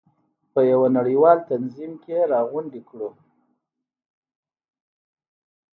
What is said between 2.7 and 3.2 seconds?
کړو.